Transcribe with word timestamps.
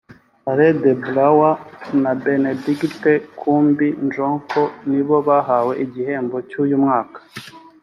Alain 0.47 0.73
De 0.81 0.93
Brouwer 1.03 1.57
na 2.01 2.11
Bénédicte 2.15 3.11
Kumbi 3.39 3.89
Ndjoko 4.05 4.61
nibo 4.89 5.15
bahawe 5.27 5.73
igihembo 5.85 6.37
cy’uyu 6.49 6.77
mwaka 6.83 7.19